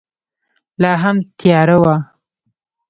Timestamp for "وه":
1.83-1.95